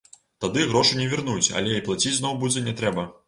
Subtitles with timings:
[0.45, 3.09] Тады грошы не вернуць, але і плаціць зноў будзе не трэба.